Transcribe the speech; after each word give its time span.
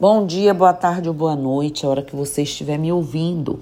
Bom 0.00 0.26
dia, 0.26 0.52
boa 0.52 0.72
tarde 0.72 1.08
ou 1.08 1.14
boa 1.14 1.36
noite, 1.36 1.86
a 1.86 1.88
hora 1.88 2.02
que 2.02 2.16
você 2.16 2.42
estiver 2.42 2.76
me 2.76 2.90
ouvindo. 2.90 3.60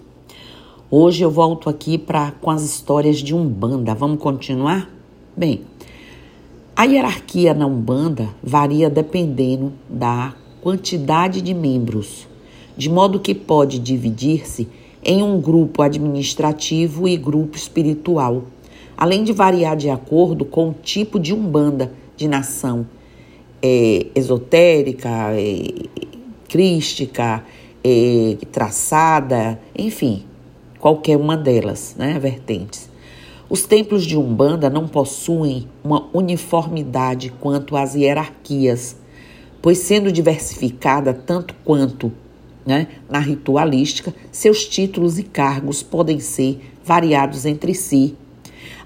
Hoje 0.91 1.23
eu 1.23 1.31
volto 1.31 1.69
aqui 1.69 1.99
para 1.99 2.31
com 2.31 2.51
as 2.51 2.62
histórias 2.62 3.19
de 3.19 3.35
Umbanda. 3.35 3.94
Vamos 3.94 4.18
continuar? 4.18 4.89
Bem, 5.37 5.60
a 6.75 6.84
hierarquia 6.84 7.53
na 7.53 7.67
Umbanda 7.67 8.30
varia 8.43 8.89
dependendo 8.89 9.75
da 9.91 10.34
quantidade 10.62 11.42
de 11.42 11.52
membros, 11.52 12.26
de 12.78 12.88
modo 12.88 13.20
que 13.20 13.34
pode 13.34 13.78
dividir-se 13.78 14.66
em 15.04 15.22
um 15.22 15.38
grupo 15.38 15.82
administrativo 15.82 17.06
e 17.06 17.14
grupo 17.14 17.58
espiritual, 17.58 18.44
além 18.96 19.22
de 19.22 19.34
variar 19.34 19.76
de 19.76 19.90
acordo 19.90 20.46
com 20.46 20.70
o 20.70 20.74
tipo 20.82 21.20
de 21.20 21.34
Umbanda 21.34 21.92
de 22.16 22.26
nação 22.26 22.86
é, 23.62 24.06
esotérica, 24.14 25.10
é, 25.34 25.68
crística, 26.53 27.42
traçada, 28.52 29.59
enfim, 29.74 30.27
qualquer 30.79 31.16
uma 31.16 31.34
delas, 31.34 31.95
né, 31.97 32.19
vertentes. 32.19 32.91
Os 33.48 33.62
templos 33.62 34.05
de 34.05 34.19
Umbanda 34.19 34.69
não 34.69 34.87
possuem 34.87 35.66
uma 35.83 36.09
uniformidade 36.12 37.33
quanto 37.41 37.74
às 37.74 37.95
hierarquias, 37.95 38.96
pois 39.62 39.79
sendo 39.79 40.12
diversificada 40.12 41.15
tanto 41.15 41.55
quanto 41.65 42.12
né, 42.66 42.88
na 43.09 43.19
ritualística, 43.19 44.15
seus 44.30 44.66
títulos 44.66 45.19
e 45.19 45.23
cargos 45.23 45.82
podem 45.82 46.21
ser 46.21 46.60
variados 46.84 47.46
entre 47.46 47.74
si. 47.74 48.15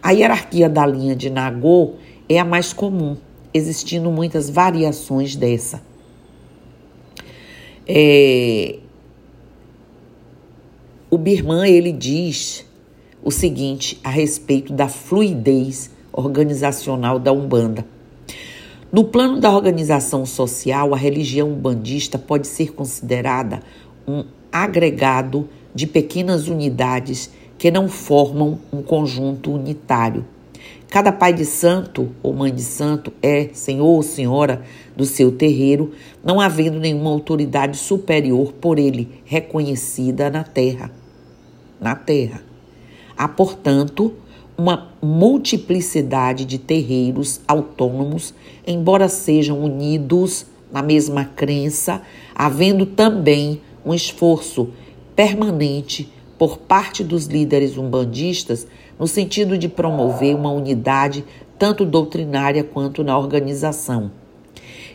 A 0.01 0.12
hierarquia 0.12 0.69
da 0.69 0.87
linha 0.87 1.16
de 1.16 1.30
Nagô 1.30 1.95
é 2.29 2.38
a 2.38 2.45
mais 2.45 2.73
comum, 2.73 3.16
existindo 3.52 4.09
muitas 4.12 4.48
variações 4.48 5.35
dessa. 5.35 5.83
É, 7.88 8.78
o 11.09 11.16
Birman 11.16 11.68
ele 11.70 11.93
diz 11.93 12.66
o 13.23 13.30
seguinte 13.30 14.01
a 14.02 14.10
respeito 14.10 14.73
da 14.73 14.88
fluidez 14.88 15.90
organizacional 16.12 17.18
da 17.18 17.32
Umbanda. 17.32 17.87
No 18.93 19.04
plano 19.04 19.38
da 19.40 19.51
organização 19.51 20.24
social, 20.24 20.95
a 20.95 20.96
religião 20.96 21.51
umbandista 21.51 22.18
pode 22.18 22.46
ser 22.46 22.73
considerada 22.73 23.60
um 24.06 24.24
agregado 24.50 25.48
de 25.74 25.87
pequenas 25.87 26.48
unidades 26.48 27.30
que 27.59 27.71
não 27.71 27.88
formam 27.88 28.59
um 28.73 28.82
conjunto 28.82 29.52
unitário. 29.52 30.24
Cada 30.88 31.10
pai 31.10 31.32
de 31.32 31.45
santo 31.45 32.10
ou 32.23 32.32
mãe 32.32 32.54
de 32.54 32.62
santo 32.62 33.12
é 33.20 33.51
senhor 33.52 33.87
ou 33.87 34.02
senhora 34.02 34.62
do 34.96 35.04
seu 35.04 35.32
terreiro, 35.32 35.93
não 36.24 36.40
havendo 36.40 36.78
nenhuma 36.78 37.10
autoridade 37.10 37.76
superior 37.76 38.52
por 38.52 38.78
ele 38.78 39.20
reconhecida 39.24 40.30
na 40.30 40.45
terra. 40.45 40.90
Na 41.80 41.96
terra. 41.96 42.43
Há, 43.16 43.26
portanto, 43.26 44.15
uma 44.56 44.93
multiplicidade 45.02 46.45
de 46.45 46.59
terreiros 46.59 47.40
autônomos, 47.48 48.32
embora 48.66 49.09
sejam 49.09 49.62
unidos 49.62 50.46
na 50.73 50.82
mesma 50.82 51.24
crença, 51.24 52.00
havendo 52.34 52.87
também 52.87 53.60
um 53.84 53.93
esforço 53.93 54.68
permanente 55.15 56.12
por 56.38 56.59
parte 56.59 57.02
dos 57.02 57.26
líderes 57.26 57.76
umbandistas 57.76 58.66
no 58.99 59.07
sentido 59.07 59.59
de 59.59 59.69
promover 59.69 60.35
uma 60.35 60.51
unidade 60.51 61.25
tanto 61.59 61.85
doutrinária 61.85 62.63
quanto 62.63 63.02
na 63.02 63.16
organização. 63.19 64.11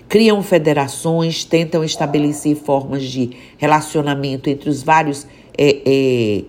Criam 0.08 0.44
federações, 0.44 1.46
tentam 1.46 1.84
estabelecer 1.84 2.56
formas 2.56 3.04
de 3.04 3.32
relacionamento 3.58 4.50
entre 4.50 4.70
os 4.70 4.84
vários 4.84 5.26
é, 5.58 5.82
é, 5.86 6.44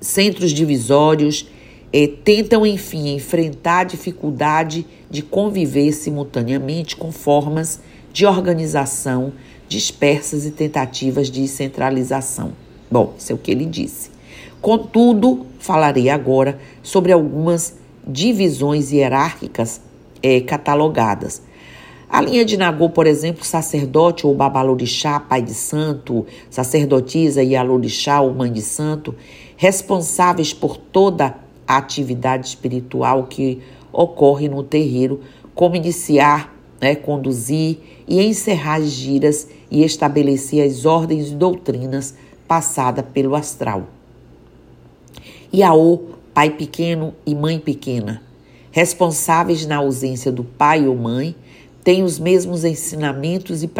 centros 0.00 0.50
divisórios, 0.50 1.46
é, 1.92 2.06
tentam, 2.06 2.66
enfim, 2.66 3.14
enfrentar 3.14 3.80
a 3.80 3.84
dificuldade 3.84 4.86
de 5.08 5.22
conviver 5.22 5.92
simultaneamente 5.92 6.96
com 6.96 7.10
formas 7.12 7.80
de 8.12 8.26
organização 8.26 9.32
dispersas 9.68 10.44
e 10.44 10.50
tentativas 10.50 11.30
de 11.30 11.46
centralização. 11.46 12.52
Bom, 12.90 13.14
isso 13.16 13.30
é 13.30 13.34
o 13.34 13.38
que 13.38 13.52
ele 13.52 13.64
disse. 13.64 14.10
Contudo, 14.60 15.46
falarei 15.58 16.10
agora 16.10 16.58
sobre 16.82 17.12
algumas 17.12 17.74
divisões 18.06 18.92
hierárquicas 18.92 19.80
é, 20.22 20.40
catalogadas. 20.40 21.42
A 22.10 22.20
linha 22.20 22.44
de 22.44 22.56
Nagô, 22.56 22.90
por 22.90 23.06
exemplo, 23.06 23.44
sacerdote 23.44 24.26
ou 24.26 24.34
babalorixá, 24.34 25.18
pai 25.18 25.40
de 25.40 25.54
santo, 25.54 26.26
sacerdotisa 26.50 27.42
e 27.42 27.56
alorixá 27.56 28.20
ou 28.20 28.34
mãe 28.34 28.52
de 28.52 28.60
santo, 28.60 29.14
responsáveis 29.56 30.52
por 30.52 30.76
toda 30.76 31.36
a 31.66 31.76
atividade 31.76 32.48
espiritual 32.48 33.24
que 33.24 33.62
ocorre 33.92 34.48
no 34.48 34.62
terreiro, 34.62 35.20
como 35.54 35.76
iniciar, 35.76 36.54
né, 36.80 36.94
conduzir 36.96 37.78
e 38.06 38.20
encerrar 38.20 38.80
as 38.80 38.90
giras 38.90 39.46
e 39.70 39.84
estabelecer 39.84 40.66
as 40.66 40.84
ordens 40.84 41.28
e 41.28 41.34
doutrinas 41.34 42.14
passadas 42.46 43.04
pelo 43.14 43.34
astral. 43.34 43.86
Iaô, 45.52 45.98
pai 46.32 46.50
pequeno 46.50 47.12
e 47.26 47.34
mãe 47.34 47.58
pequena, 47.58 48.22
responsáveis 48.70 49.66
na 49.66 49.78
ausência 49.78 50.30
do 50.30 50.44
pai 50.44 50.86
ou 50.86 50.94
mãe, 50.94 51.34
têm 51.82 52.04
os 52.04 52.20
mesmos 52.20 52.64
ensinamentos 52.64 53.64
e, 53.64 53.70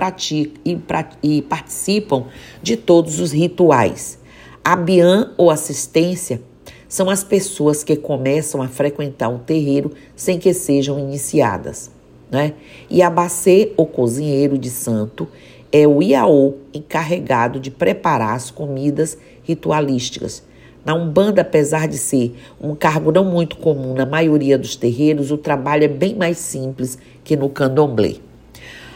e, 0.65 0.79
e 1.23 1.43
participam 1.43 2.27
de 2.61 2.77
todos 2.77 3.21
os 3.21 3.31
rituais. 3.31 4.19
A 4.65 4.75
Bian 4.75 5.33
ou 5.37 5.49
assistência 5.49 6.43
são 6.89 7.09
as 7.09 7.23
pessoas 7.23 7.85
que 7.85 7.95
começam 7.95 8.61
a 8.61 8.67
frequentar 8.67 9.29
um 9.29 9.39
terreiro 9.39 9.93
sem 10.17 10.41
que 10.41 10.53
sejam 10.53 10.99
iniciadas. 10.99 11.89
Né? 12.29 12.55
E 12.91 13.09
Bacê, 13.09 13.73
ou 13.77 13.87
cozinheiro 13.87 14.59
de 14.59 14.71
santo, 14.71 15.29
é 15.71 15.87
o 15.87 16.03
Iaô 16.03 16.55
encarregado 16.75 17.61
de 17.61 17.71
preparar 17.71 18.35
as 18.35 18.51
comidas 18.51 19.17
ritualísticas 19.45 20.50
na 20.85 20.95
Umbanda, 20.95 21.43
apesar 21.43 21.87
de 21.87 21.99
ser 21.99 22.35
um 22.61 22.75
cargo 22.75 23.13
não 23.13 23.25
muito 23.25 23.57
comum 23.57 23.95
na 23.95 24.07
maioria 24.07 24.59
dos 24.59 24.77
terreiros, 24.77 25.31
o 25.31 25.37
trabalho 25.37 25.85
é 25.85 25.89
bem 25.89 26.15
mais 26.15 26.39
simples 26.39 26.99
que 27.23 27.37
no 27.37 27.49
candomblé. 27.49 28.17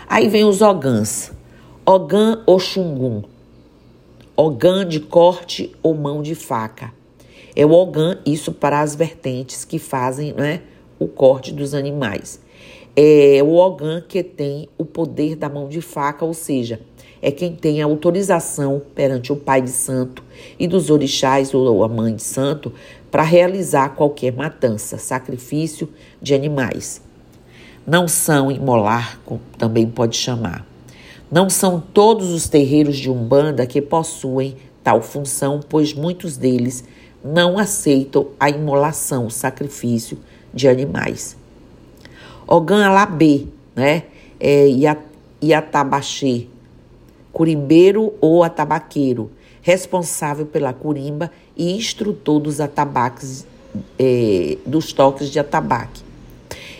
Aí 0.08 0.28
vem 0.28 0.44
os 0.44 0.62
ogãs. 0.62 1.32
Ogã 1.84 2.42
ou 2.46 2.58
xungum. 2.58 3.22
Ogã 4.36 4.86
de 4.86 5.00
corte 5.00 5.74
ou 5.82 5.94
mão 5.94 6.22
de 6.22 6.34
faca. 6.34 6.92
É 7.54 7.64
o 7.64 7.70
ogã, 7.70 8.18
isso 8.24 8.52
para 8.52 8.80
as 8.80 8.94
vertentes 8.94 9.64
que 9.64 9.78
fazem 9.78 10.32
né, 10.32 10.62
o 10.98 11.06
corte 11.06 11.52
dos 11.52 11.74
animais. 11.74 12.40
É 12.96 13.40
o 13.42 13.54
ogã 13.54 14.00
que 14.00 14.22
tem 14.22 14.68
o 14.78 14.84
poder 14.84 15.36
da 15.36 15.48
mão 15.48 15.68
de 15.68 15.80
faca, 15.80 16.24
ou 16.24 16.34
seja, 16.34 16.80
é 17.24 17.30
quem 17.30 17.56
tem 17.56 17.80
autorização 17.80 18.82
perante 18.94 19.32
o 19.32 19.36
pai 19.36 19.62
de 19.62 19.70
santo 19.70 20.22
e 20.58 20.68
dos 20.68 20.90
orixás 20.90 21.54
ou 21.54 21.82
a 21.82 21.88
mãe 21.88 22.14
de 22.14 22.22
santo 22.22 22.70
para 23.10 23.22
realizar 23.22 23.94
qualquer 23.94 24.30
matança, 24.34 24.98
sacrifício 24.98 25.88
de 26.20 26.34
animais. 26.34 27.00
Não 27.86 28.06
são 28.06 28.50
imolar, 28.50 29.18
como 29.24 29.40
também 29.56 29.86
pode 29.86 30.18
chamar. 30.18 30.66
Não 31.32 31.48
são 31.48 31.80
todos 31.80 32.30
os 32.30 32.46
terreiros 32.46 32.98
de 32.98 33.10
Umbanda 33.10 33.66
que 33.66 33.80
possuem 33.80 34.56
tal 34.82 35.00
função, 35.00 35.60
pois 35.66 35.94
muitos 35.94 36.36
deles 36.36 36.84
não 37.24 37.58
aceitam 37.58 38.26
a 38.38 38.50
imolação, 38.50 39.30
sacrifício 39.30 40.18
de 40.52 40.68
animais. 40.68 41.38
Ogan 42.46 42.84
Alabê, 42.84 43.46
né? 43.74 44.02
É, 44.38 44.68
Iatabaxê, 45.40 46.48
curimbeiro 47.34 48.14
ou 48.20 48.44
atabaqueiro, 48.44 49.30
responsável 49.60 50.46
pela 50.46 50.72
curimba 50.72 51.30
e 51.56 51.76
instrutor 51.76 52.38
dos 52.38 52.60
atabaques, 52.60 53.44
é, 53.98 54.56
dos 54.64 54.92
toques 54.92 55.28
de 55.28 55.40
atabaque. 55.40 56.02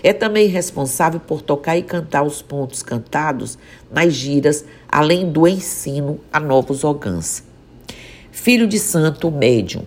É 0.02 0.12
também 0.12 0.46
responsável 0.46 1.18
por 1.18 1.42
tocar 1.42 1.76
e 1.76 1.82
cantar 1.82 2.22
os 2.22 2.40
pontos 2.40 2.82
cantados 2.82 3.58
nas 3.90 4.12
giras, 4.12 4.64
além 4.88 5.30
do 5.30 5.48
ensino 5.48 6.20
a 6.32 6.38
novos 6.38 6.84
ogãs. 6.84 7.42
Filho 8.30 8.66
de 8.66 8.78
santo, 8.78 9.30
médium. 9.30 9.82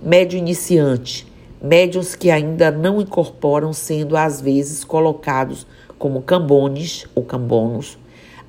Médium 0.00 0.40
iniciante. 0.40 1.26
Médiuns 1.60 2.14
que 2.14 2.30
ainda 2.30 2.70
não 2.70 3.00
incorporam, 3.00 3.72
sendo 3.72 4.16
às 4.16 4.40
vezes 4.40 4.84
colocados 4.84 5.66
como 5.98 6.22
cambones 6.22 7.06
ou 7.14 7.22
cambonos, 7.22 7.98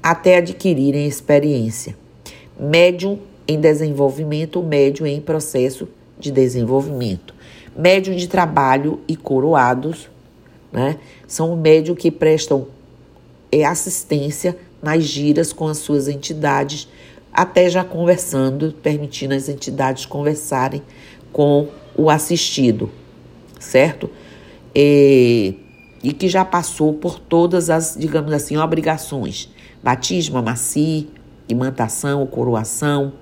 até 0.02 0.38
adquirirem 0.38 1.08
experiência. 1.08 1.98
Médium 2.60 3.20
em 3.48 3.60
desenvolvimento, 3.60 4.62
médium 4.62 5.08
em 5.08 5.20
processo 5.20 5.88
de 6.20 6.32
desenvolvimento. 6.32 7.34
Médium 7.76 8.16
de 8.16 8.28
trabalho 8.28 9.00
e 9.08 9.16
coroados, 9.16 10.10
né? 10.72 10.98
São 11.28 11.56
médios 11.56 11.98
que 11.98 12.12
prestam 12.12 12.68
é, 13.52 13.66
assistência 13.66 14.58
nas 14.82 15.04
giras 15.04 15.54
com 15.54 15.68
as 15.68 15.78
suas 15.78 16.08
entidades, 16.08 16.88
até 17.32 17.70
já 17.70 17.84
conversando, 17.84 18.74
permitindo 18.82 19.34
as 19.34 19.48
entidades 19.48 20.06
conversarem 20.06 20.82
com 21.32 21.68
o 21.96 22.10
assistido, 22.10 22.90
certo? 23.60 24.10
E, 24.74 25.56
e 26.04 26.14
que 26.14 26.28
já 26.28 26.44
passou 26.44 26.94
por 26.94 27.20
todas 27.20 27.70
as, 27.70 27.96
digamos 27.98 28.34
assim, 28.34 28.58
obrigações: 28.58 29.50
batismo, 29.84 30.38
amaci, 30.38 31.10
imantação, 31.48 32.26
coroação. 32.26 33.14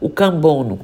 O 0.00 0.08
cambono 0.08 0.80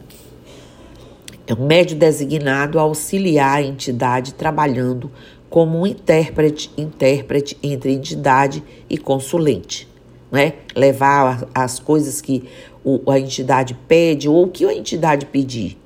é 1.47 1.55
um 1.55 1.67
médio 1.67 1.97
designado 1.97 2.79
a 2.79 2.83
auxiliar 2.83 3.59
a 3.59 3.63
entidade 3.63 4.35
trabalhando 4.35 5.11
como 5.49 5.79
um 5.79 5.87
intérprete, 5.87 6.71
intérprete 6.77 7.57
entre 7.63 7.93
entidade 7.93 8.63
e 8.91 8.99
consulente. 8.99 9.89
Né? 10.31 10.55
Levar 10.75 11.47
as 11.55 11.79
coisas 11.79 12.21
que 12.21 12.45
a 13.09 13.19
entidade 13.19 13.75
pede 13.87 14.29
ou 14.29 14.45
o 14.45 14.49
que 14.49 14.65
a 14.65 14.75
entidade 14.75 15.27
pedir. 15.27 15.79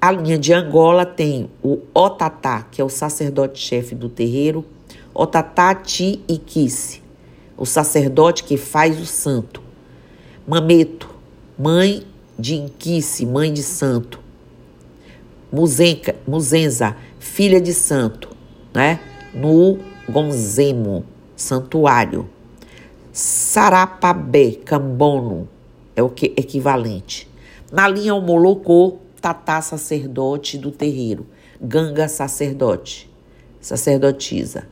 A 0.00 0.12
linha 0.12 0.38
de 0.38 0.52
Angola 0.52 1.04
tem 1.04 1.50
o 1.62 1.80
Otatá, 1.92 2.66
que 2.70 2.80
é 2.80 2.84
o 2.84 2.88
sacerdote-chefe 2.88 3.94
do 3.94 4.08
terreiro, 4.08 4.64
Otatá 5.12 5.74
Ti 5.74 6.22
e 6.28 6.38
Kisse, 6.38 7.02
o 7.56 7.64
sacerdote 7.64 8.44
que 8.44 8.56
faz 8.56 9.00
o 9.00 9.06
santo. 9.06 9.62
Mameto, 10.46 11.08
mãe 11.58 12.06
de 12.38 12.54
Inquice, 12.54 13.26
mãe 13.26 13.52
de 13.52 13.62
santo. 13.62 14.20
Muzenca, 15.52 16.14
Muzenza, 16.26 16.96
filha 17.18 17.60
de 17.60 17.72
santo 17.72 18.36
né? 18.76 19.00
No 19.32 19.78
Gonzemo, 20.06 21.02
santuário. 21.34 22.28
Sarapabé, 23.10 24.50
Cambono, 24.52 25.48
é 25.96 26.02
o 26.02 26.10
que 26.10 26.26
equivalente. 26.36 27.26
Na 27.72 27.88
linha 27.88 28.14
Homolocô, 28.14 28.98
Tatá, 29.18 29.62
sacerdote 29.62 30.58
do 30.58 30.70
terreiro. 30.70 31.26
Ganga, 31.58 32.06
sacerdote, 32.06 33.10
sacerdotisa. 33.62 34.68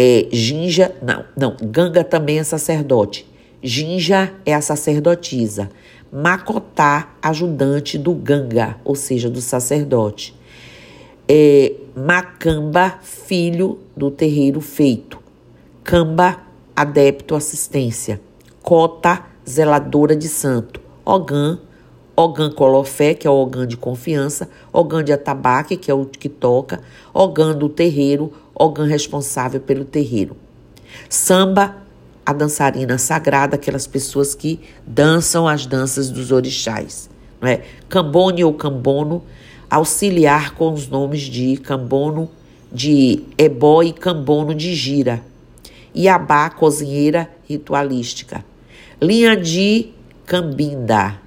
É, 0.00 0.28
Ginja, 0.30 0.94
não, 1.02 1.24
não, 1.36 1.56
Ganga 1.60 2.04
também 2.04 2.38
é 2.38 2.44
sacerdote. 2.44 3.26
Ginja 3.60 4.32
é 4.46 4.54
a 4.54 4.60
sacerdotisa. 4.60 5.70
Macotá, 6.12 7.16
ajudante 7.20 7.98
do 7.98 8.14
Ganga, 8.14 8.76
ou 8.84 8.94
seja, 8.94 9.28
do 9.28 9.40
sacerdote 9.40 10.38
é 11.28 11.74
Macamba, 11.94 12.98
filho 13.02 13.78
do 13.94 14.10
terreiro 14.10 14.60
feito. 14.60 15.18
Camba, 15.84 16.38
adepto 16.74 17.34
assistência. 17.34 18.20
Cota, 18.62 19.24
zeladora 19.46 20.16
de 20.16 20.28
santo. 20.28 20.80
Ogã, 21.04 21.58
Ogã 22.16 22.50
Colofé, 22.50 23.14
que 23.14 23.26
é 23.26 23.30
o 23.30 23.34
Ogã 23.34 23.66
de 23.66 23.76
confiança. 23.76 24.48
Ogã 24.72 25.04
de 25.04 25.12
atabaque, 25.12 25.76
que 25.76 25.90
é 25.90 25.94
o 25.94 26.06
que 26.06 26.28
toca. 26.28 26.80
Ogã 27.12 27.54
do 27.54 27.68
terreiro, 27.68 28.32
Ogã 28.58 28.84
responsável 28.84 29.60
pelo 29.60 29.84
terreiro. 29.84 30.36
Samba, 31.08 31.76
a 32.26 32.32
dançarina 32.32 32.98
sagrada, 32.98 33.56
aquelas 33.56 33.86
pessoas 33.86 34.34
que 34.34 34.60
dançam 34.86 35.46
as 35.46 35.66
danças 35.66 36.10
dos 36.10 36.32
orixás. 36.32 37.08
Não 37.40 37.48
é? 37.48 37.62
Cambone 37.88 38.42
ou 38.44 38.52
cambono 38.52 39.22
auxiliar 39.70 40.54
com 40.54 40.72
os 40.72 40.88
nomes 40.88 41.22
de 41.22 41.56
Cambono 41.58 42.30
de 42.72 43.22
Ebó 43.36 43.82
e 43.82 43.92
Cambono 43.92 44.54
de 44.54 44.74
Gira. 44.74 45.22
Iabá, 45.94 46.48
cozinheira 46.50 47.28
ritualística. 47.48 48.44
Linha 49.00 49.36
de 49.36 49.90
Cambinda. 50.26 51.20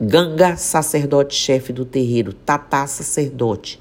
Ganga, 0.00 0.56
sacerdote-chefe 0.56 1.72
do 1.72 1.84
terreiro. 1.84 2.32
Tatá, 2.32 2.86
sacerdote. 2.86 3.80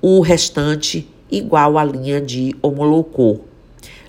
O 0.00 0.20
restante 0.20 1.08
igual 1.38 1.78
à 1.78 1.84
linha 1.84 2.20
de 2.20 2.54
Omolocô. 2.62 3.40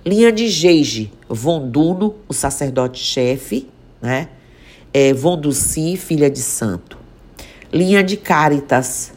Linha 0.05 0.31
de 0.31 0.47
Geige, 0.47 1.11
Vonduno, 1.27 2.15
o 2.27 2.33
sacerdote-chefe, 2.33 3.67
né? 4.01 4.29
É, 4.93 5.13
Vonduci, 5.13 5.97
filha 5.97 6.29
de 6.29 6.39
santo. 6.39 6.97
Linha 7.73 8.03
de 8.03 8.15
Caritas, 8.15 9.11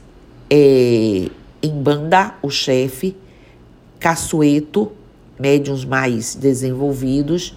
é, 0.50 1.28
Embanda, 1.62 2.34
o 2.42 2.50
chefe, 2.50 3.14
Caçoeto, 4.00 4.90
médiums 5.38 5.84
mais 5.84 6.34
desenvolvidos, 6.34 7.54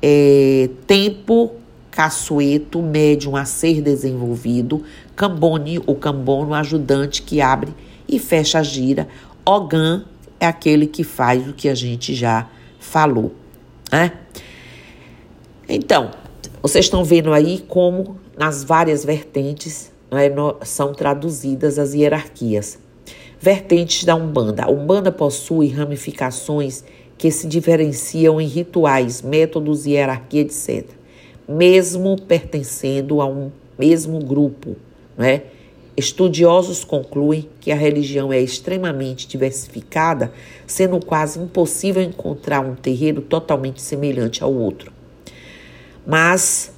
é, 0.00 0.70
Tempo, 0.86 1.52
Caçoeto, 1.90 2.80
médium 2.80 3.36
a 3.36 3.44
ser 3.44 3.82
desenvolvido, 3.82 4.82
Cambone, 5.14 5.78
o 5.86 5.94
Cambono, 5.94 6.54
ajudante 6.54 7.22
que 7.22 7.40
abre 7.40 7.74
e 8.08 8.18
fecha 8.18 8.58
a 8.58 8.62
gira, 8.62 9.06
Ogan 9.44 10.04
é 10.38 10.46
aquele 10.46 10.86
que 10.86 11.04
faz 11.04 11.48
o 11.48 11.52
que 11.52 11.68
a 11.68 11.74
gente 11.74 12.14
já 12.14 12.48
falou, 12.78 13.34
né? 13.90 14.12
Então, 15.68 16.10
vocês 16.60 16.84
estão 16.84 17.04
vendo 17.04 17.32
aí 17.32 17.64
como 17.66 18.18
nas 18.36 18.62
várias 18.62 19.04
vertentes 19.04 19.92
é, 20.10 20.30
são 20.64 20.92
traduzidas 20.92 21.78
as 21.78 21.94
hierarquias. 21.94 22.78
Vertentes 23.40 24.04
da 24.04 24.14
Umbanda. 24.14 24.64
A 24.64 24.70
Umbanda 24.70 25.10
possui 25.10 25.68
ramificações 25.68 26.84
que 27.18 27.30
se 27.30 27.46
diferenciam 27.46 28.40
em 28.40 28.46
rituais, 28.46 29.22
métodos, 29.22 29.86
hierarquia, 29.86 30.42
etc. 30.42 30.86
Mesmo 31.48 32.20
pertencendo 32.20 33.20
a 33.20 33.26
um 33.26 33.50
mesmo 33.78 34.18
grupo, 34.18 34.76
né? 35.16 35.42
Estudiosos 35.96 36.84
concluem 36.84 37.48
que 37.60 37.70
a 37.70 37.76
religião 37.76 38.32
é 38.32 38.40
extremamente 38.40 39.28
diversificada, 39.28 40.32
sendo 40.66 40.98
quase 41.04 41.38
impossível 41.38 42.02
encontrar 42.02 42.60
um 42.60 42.74
terreiro 42.74 43.20
totalmente 43.20 43.82
semelhante 43.82 44.42
ao 44.42 44.52
outro. 44.52 44.90
Mas 46.06 46.72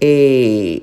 é, 0.00 0.80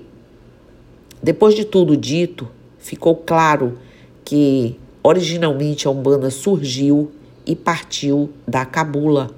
depois 1.22 1.56
de 1.56 1.66
tudo 1.66 1.98
dito, 1.98 2.48
ficou 2.78 3.16
claro 3.16 3.80
que 4.24 4.80
originalmente 5.04 5.88
a 5.88 5.92
Umbanda 5.92 6.30
surgiu 6.30 7.12
e 7.45 7.56
partiu 7.56 8.31
da 8.48 8.63
Cabula. 8.63 9.31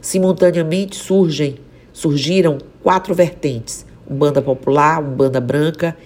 Simultaneamente 0.00 0.96
surgem, 0.96 1.56
surgiram 1.92 2.58
quatro 2.82 3.14
vertentes: 3.14 3.84
Umbanda 4.08 4.40
popular, 4.40 5.02
Umbanda 5.02 5.40
branca 5.40 5.96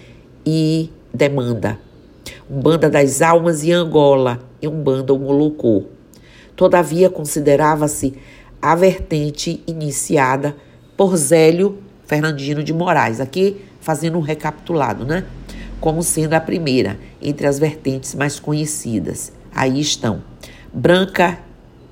e 0.45 0.91
demanda. 1.12 1.78
Umbanda 2.50 2.88
das 2.88 3.23
almas 3.23 3.62
e 3.64 3.73
Angola 3.73 4.40
e 4.61 4.69
Umbanda 4.69 5.14
Molocô. 5.14 5.85
Todavia 6.54 7.09
considerava-se 7.09 8.14
a 8.61 8.75
vertente 8.75 9.62
iniciada 9.66 10.54
por 10.97 11.16
Zélio 11.16 11.78
Fernandino 12.07 12.62
de 12.62 12.73
Moraes. 12.73 13.21
Aqui 13.21 13.64
fazendo 13.81 14.19
um 14.19 14.21
recapitulado, 14.21 15.04
né? 15.04 15.25
Como 15.81 16.02
sendo 16.02 16.35
a 16.35 16.40
primeira 16.40 16.99
entre 17.21 17.47
as 17.47 17.59
vertentes 17.59 18.14
mais 18.14 18.38
conhecidas. 18.38 19.33
Aí 19.54 19.81
estão 19.81 20.23
Branca 20.73 21.38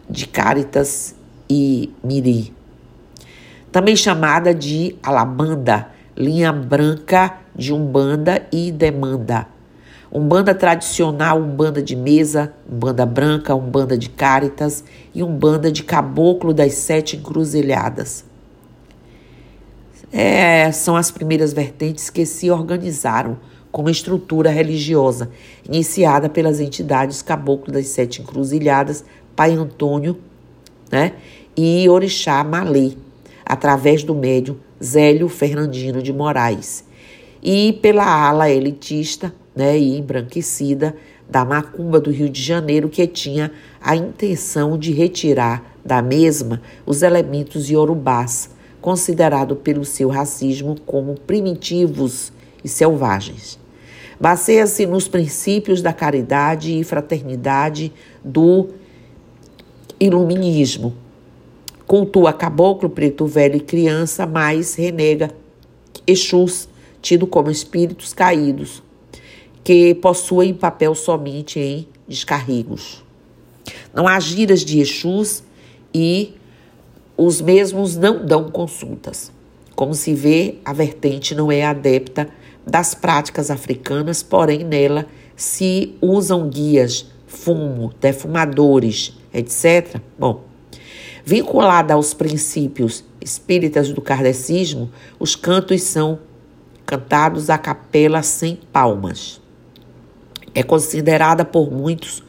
de 0.08 0.26
Caritas 0.26 1.14
e 1.48 1.92
Miri. 2.02 2.52
Também 3.72 3.94
chamada 3.94 4.54
de 4.54 4.96
Alabanda, 5.02 5.88
linha 6.16 6.52
branca 6.52 7.38
de 7.60 7.72
Umbanda 7.72 8.42
e 8.50 8.72
Demanda. 8.72 9.46
Umbanda 10.10 10.52
tradicional, 10.54 11.38
Umbanda 11.38 11.80
de 11.80 11.94
mesa, 11.94 12.52
Umbanda 12.68 13.06
branca, 13.06 13.54
Umbanda 13.54 13.96
de 13.96 14.08
Caritas 14.08 14.82
e 15.14 15.22
Umbanda 15.22 15.70
de 15.70 15.84
Caboclo 15.84 16.52
das 16.52 16.74
Sete 16.74 17.16
Encruzilhadas 17.16 18.24
é, 20.12 20.70
são 20.72 20.96
as 20.96 21.10
primeiras 21.10 21.52
vertentes 21.52 22.10
que 22.10 22.26
se 22.26 22.50
organizaram 22.50 23.38
como 23.70 23.88
estrutura 23.88 24.50
religiosa, 24.50 25.30
iniciada 25.64 26.28
pelas 26.28 26.58
entidades 26.58 27.22
Caboclo 27.22 27.72
das 27.72 27.86
Sete 27.86 28.20
Encruzilhadas, 28.20 29.04
Pai 29.36 29.52
Antônio 29.52 30.18
né, 30.90 31.12
e 31.56 31.88
Orixá 31.88 32.42
Malê, 32.42 32.92
através 33.44 34.02
do 34.02 34.14
médium 34.14 34.56
Zélio 34.82 35.28
Fernandino 35.28 36.02
de 36.02 36.12
Moraes, 36.12 36.84
e 37.42 37.72
pela 37.74 38.04
ala 38.04 38.50
elitista 38.50 39.32
né, 39.54 39.78
e 39.78 39.98
embranquecida 39.98 40.94
da 41.28 41.44
Macumba 41.44 42.00
do 42.00 42.10
Rio 42.10 42.28
de 42.28 42.42
Janeiro, 42.42 42.88
que 42.88 43.06
tinha 43.06 43.52
a 43.80 43.94
intenção 43.94 44.76
de 44.76 44.92
retirar 44.92 45.76
da 45.84 46.02
mesma 46.02 46.60
os 46.84 47.02
elementos 47.02 47.70
iorubás, 47.70 48.50
considerado 48.80 49.56
pelo 49.56 49.84
seu 49.84 50.08
racismo 50.08 50.76
como 50.84 51.14
primitivos 51.14 52.32
e 52.64 52.68
selvagens. 52.68 53.58
Baseia-se 54.18 54.84
nos 54.86 55.08
princípios 55.08 55.80
da 55.80 55.92
caridade 55.92 56.78
e 56.78 56.84
fraternidade 56.84 57.92
do 58.22 58.68
iluminismo, 59.98 60.94
cultua 61.86 62.32
caboclo, 62.32 62.90
preto 62.90 63.26
velho 63.26 63.56
e 63.56 63.60
criança, 63.60 64.26
mas 64.26 64.74
renega 64.74 65.30
Exus, 66.06 66.68
tido 67.00 67.26
como 67.26 67.50
espíritos 67.50 68.12
caídos, 68.12 68.82
que 69.62 69.94
possuem 69.94 70.54
papel 70.54 70.94
somente 70.94 71.58
em 71.58 71.88
descarregos. 72.08 73.04
Não 73.94 74.08
há 74.08 74.18
giras 74.18 74.64
de 74.64 74.80
Exus 74.80 75.42
e 75.94 76.34
os 77.16 77.40
mesmos 77.40 77.96
não 77.96 78.24
dão 78.24 78.50
consultas. 78.50 79.30
Como 79.74 79.94
se 79.94 80.14
vê, 80.14 80.56
a 80.64 80.72
vertente 80.72 81.34
não 81.34 81.50
é 81.50 81.64
adepta 81.64 82.28
das 82.66 82.94
práticas 82.94 83.50
africanas, 83.50 84.22
porém 84.22 84.64
nela 84.64 85.06
se 85.36 85.94
usam 86.00 86.48
guias, 86.48 87.06
fumo, 87.26 87.92
defumadores, 88.00 89.16
etc. 89.32 90.00
Bom, 90.18 90.44
vinculada 91.24 91.94
aos 91.94 92.12
princípios 92.12 93.04
espíritas 93.20 93.90
do 93.92 94.00
kardecismo, 94.00 94.90
os 95.18 95.36
cantos 95.36 95.82
são 95.82 96.18
cantados 96.90 97.48
a 97.48 97.56
capela 97.56 98.20
sem 98.20 98.58
palmas. 98.72 99.40
É 100.52 100.60
considerada 100.64 101.44
por 101.44 101.70
muitos 101.70 102.20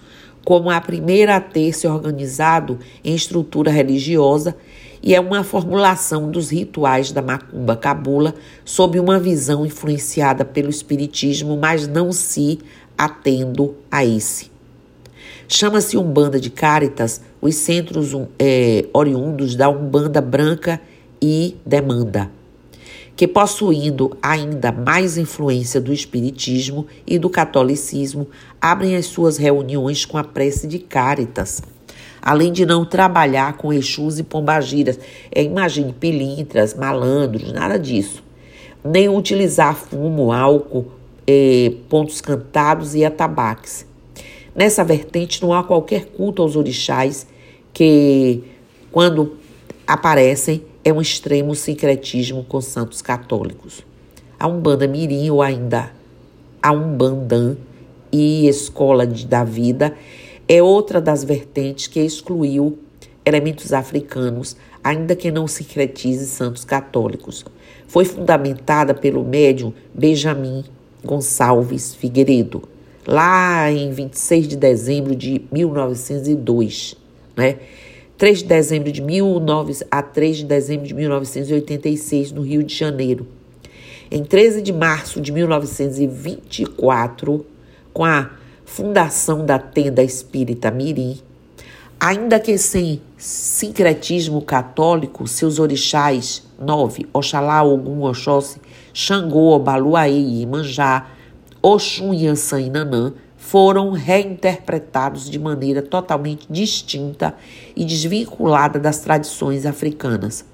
como 0.45 0.69
a 0.69 0.79
primeira 0.79 1.37
a 1.37 1.41
ter 1.41 1.73
se 1.73 1.87
organizado 1.87 2.77
em 3.03 3.15
estrutura 3.15 3.71
religiosa 3.71 4.55
e 5.01 5.15
é 5.15 5.19
uma 5.19 5.43
formulação 5.43 6.29
dos 6.29 6.51
rituais 6.51 7.11
da 7.11 7.23
macumba 7.23 7.75
cabula 7.75 8.35
sob 8.63 8.99
uma 8.99 9.17
visão 9.17 9.65
influenciada 9.65 10.45
pelo 10.45 10.69
espiritismo, 10.69 11.57
mas 11.57 11.87
não 11.87 12.11
se 12.11 12.59
atendo 12.95 13.75
a 13.89 14.05
esse. 14.05 14.51
Chama-se 15.47 15.97
Umbanda 15.97 16.39
de 16.39 16.51
Caritas 16.51 17.19
os 17.41 17.55
centros 17.55 18.15
é, 18.37 18.85
oriundos 18.93 19.55
da 19.55 19.67
Umbanda 19.69 20.21
Branca 20.21 20.79
e 21.19 21.57
Demanda, 21.65 22.29
que 23.15 23.27
possuindo 23.27 24.17
ainda 24.21 24.71
mais 24.71 25.17
influência 25.17 25.79
do 25.79 25.93
Espiritismo 25.93 26.87
e 27.05 27.19
do 27.19 27.29
Catolicismo, 27.29 28.27
abrem 28.59 28.95
as 28.95 29.05
suas 29.05 29.37
reuniões 29.37 30.05
com 30.05 30.17
a 30.17 30.23
prece 30.23 30.67
de 30.67 30.79
Caritas 30.79 31.61
além 32.21 32.51
de 32.51 32.65
não 32.65 32.85
trabalhar 32.85 33.57
com 33.57 33.73
Exus 33.73 34.19
e 34.19 34.23
Pombagiras. 34.23 34.99
É, 35.31 35.41
imagine 35.41 35.91
pilintras, 35.91 36.73
malandros, 36.73 37.51
nada 37.51 37.79
disso. 37.79 38.23
Nem 38.83 39.09
utilizar 39.09 39.75
fumo, 39.75 40.31
álcool, 40.31 40.91
é, 41.25 41.73
pontos 41.89 42.21
cantados 42.21 42.93
e 42.93 43.03
atabaques. 43.03 43.85
Nessa 44.55 44.83
vertente 44.83 45.41
não 45.41 45.53
há 45.53 45.63
qualquer 45.63 46.05
culto 46.07 46.41
aos 46.41 46.55
orixás 46.55 47.25
que, 47.73 48.43
quando 48.91 49.37
aparecem, 49.87 50.63
é 50.83 50.91
um 50.91 51.01
extremo 51.01 51.53
sincretismo 51.55 52.43
com 52.43 52.59
santos 52.59 53.01
católicos. 53.01 53.85
A 54.39 54.47
Umbanda 54.47 54.87
Mirim 54.87 55.29
ou 55.29 55.41
ainda 55.41 55.91
a 56.61 56.71
Umbandã 56.71 57.55
e 58.11 58.47
Escola 58.47 59.05
da 59.05 59.43
Vida 59.43 59.95
é 60.47 60.61
outra 60.61 60.99
das 60.99 61.23
vertentes 61.23 61.87
que 61.87 61.99
excluiu 61.99 62.77
elementos 63.25 63.71
africanos, 63.71 64.57
ainda 64.83 65.15
que 65.15 65.31
não 65.31 65.47
sincretize 65.47 66.25
santos 66.25 66.65
católicos. 66.65 67.45
Foi 67.87 68.03
fundamentada 68.05 68.93
pelo 68.93 69.23
médium 69.23 69.73
Benjamin 69.93 70.63
Gonçalves 71.03 71.93
Figueiredo, 71.95 72.63
lá 73.07 73.71
em 73.71 73.91
26 73.91 74.47
de 74.47 74.55
dezembro 74.55 75.15
de 75.15 75.41
1902, 75.51 76.95
né? 77.35 77.57
3 78.21 78.43
de 78.43 78.45
dezembro 78.45 78.91
de 78.91 79.01
19, 79.01 79.79
a 79.89 80.03
3 80.03 80.37
de 80.37 80.45
dezembro 80.45 80.85
de 80.85 80.93
1986, 80.93 82.31
no 82.31 82.43
Rio 82.43 82.61
de 82.61 82.75
Janeiro. 82.75 83.25
Em 84.11 84.23
13 84.23 84.61
de 84.61 84.71
março 84.71 85.19
de 85.19 85.31
1924, 85.31 87.43
com 87.91 88.05
a 88.05 88.29
fundação 88.63 89.43
da 89.43 89.57
tenda 89.57 90.03
espírita 90.03 90.69
Mirim, 90.69 91.17
ainda 91.99 92.39
que 92.39 92.59
sem 92.59 93.01
sincretismo 93.17 94.39
católico, 94.43 95.27
seus 95.27 95.57
orixás, 95.57 96.43
nove, 96.59 97.07
Oxalá, 97.11 97.63
Ogum, 97.63 98.03
Oxóssi, 98.03 98.61
Xangô, 98.93 99.55
Obaluaê 99.55 100.11
Imanjá, 100.11 101.07
Oxum, 101.59 102.13
Yansan 102.13 102.61
e 102.61 102.69
Nanã, 102.69 103.13
foram 103.41 103.91
reinterpretados 103.91 105.29
de 105.29 105.39
maneira 105.39 105.81
totalmente 105.81 106.45
distinta 106.47 107.35
e 107.75 107.83
desvinculada 107.83 108.79
das 108.79 108.99
tradições 108.99 109.65
africanas. 109.65 110.45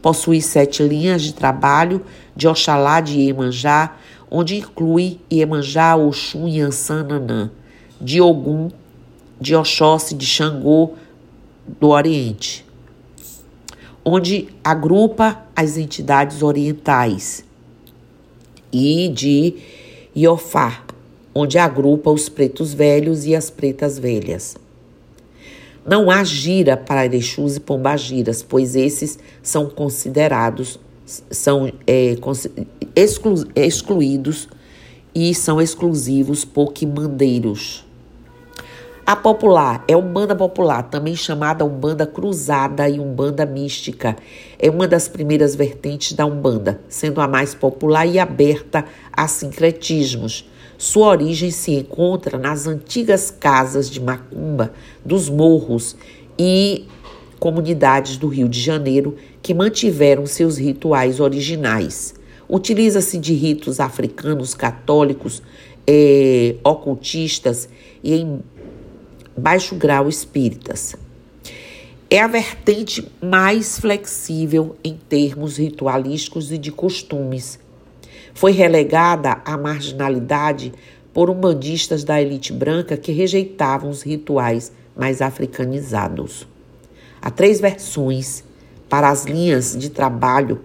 Possui 0.00 0.42
sete 0.42 0.82
linhas 0.82 1.22
de 1.22 1.32
trabalho 1.32 2.04
de 2.36 2.46
Oxalá 2.46 3.00
de 3.00 3.18
Iemanjá, 3.18 3.96
onde 4.30 4.58
inclui 4.58 5.18
Iemanjá, 5.32 5.96
Oxum, 5.96 6.46
Yansan, 6.46 7.04
Nanã, 7.04 7.50
de 7.98 8.20
Ogum, 8.20 8.68
de 9.40 9.56
Oxóssi, 9.56 10.14
de 10.14 10.26
Xangô, 10.26 10.92
do 11.80 11.88
Oriente, 11.88 12.64
onde 14.04 14.48
agrupa 14.62 15.44
as 15.56 15.78
entidades 15.78 16.42
orientais, 16.42 17.44
e 18.70 19.08
de 19.08 19.56
Iofá, 20.14 20.87
onde 21.38 21.58
agrupa 21.58 22.10
os 22.10 22.28
pretos 22.28 22.74
velhos 22.74 23.24
e 23.24 23.34
as 23.34 23.48
pretas 23.48 23.98
velhas. 23.98 24.56
Não 25.86 26.10
há 26.10 26.22
gira 26.24 26.76
para 26.76 27.04
Erexus 27.04 27.56
e 27.56 27.60
Pombagiras, 27.60 28.42
pois 28.42 28.74
esses 28.74 29.18
são 29.42 29.70
considerados 29.70 30.78
são 31.30 31.72
é, 31.86 32.16
exclu, 32.94 33.46
excluídos 33.56 34.48
e 35.14 35.34
são 35.34 35.60
exclusivos 35.60 36.44
por 36.44 36.72
quimandeiros. 36.72 37.87
A 39.08 39.16
popular 39.16 39.82
é 39.88 39.96
Umbanda 39.96 40.36
popular, 40.36 40.82
também 40.82 41.16
chamada 41.16 41.64
Umbanda 41.64 42.06
cruzada 42.06 42.86
e 42.90 43.00
Umbanda 43.00 43.46
mística. 43.46 44.14
É 44.58 44.68
uma 44.68 44.86
das 44.86 45.08
primeiras 45.08 45.54
vertentes 45.54 46.12
da 46.12 46.26
Umbanda, 46.26 46.78
sendo 46.90 47.18
a 47.22 47.26
mais 47.26 47.54
popular 47.54 48.04
e 48.04 48.18
aberta 48.18 48.84
a 49.10 49.26
sincretismos. 49.26 50.46
Sua 50.76 51.06
origem 51.06 51.50
se 51.50 51.70
encontra 51.72 52.36
nas 52.36 52.66
antigas 52.66 53.30
casas 53.30 53.88
de 53.88 53.98
macumba 53.98 54.74
dos 55.02 55.30
morros 55.30 55.96
e 56.38 56.84
comunidades 57.40 58.18
do 58.18 58.28
Rio 58.28 58.46
de 58.46 58.60
Janeiro 58.60 59.16
que 59.40 59.54
mantiveram 59.54 60.26
seus 60.26 60.58
rituais 60.58 61.18
originais. 61.18 62.14
Utiliza-se 62.46 63.16
de 63.16 63.32
ritos 63.32 63.80
africanos 63.80 64.52
católicos, 64.52 65.42
é, 65.86 66.56
ocultistas 66.62 67.70
e 68.04 68.14
em 68.14 68.42
baixo 69.38 69.74
grau 69.74 70.08
espíritas. 70.08 70.94
É 72.10 72.20
a 72.20 72.26
vertente 72.26 73.06
mais 73.22 73.78
flexível 73.78 74.76
em 74.82 74.94
termos 75.08 75.58
ritualísticos 75.58 76.50
e 76.50 76.58
de 76.58 76.72
costumes. 76.72 77.58
Foi 78.34 78.52
relegada 78.52 79.40
à 79.44 79.56
marginalidade 79.56 80.72
por 81.12 81.28
umbandistas 81.28 82.04
da 82.04 82.20
elite 82.20 82.52
branca 82.52 82.96
que 82.96 83.12
rejeitavam 83.12 83.90
os 83.90 84.02
rituais 84.02 84.72
mais 84.96 85.20
africanizados. 85.20 86.46
Há 87.20 87.30
três 87.30 87.60
versões 87.60 88.44
para 88.88 89.10
as 89.10 89.24
linhas 89.24 89.76
de 89.76 89.90
trabalho 89.90 90.60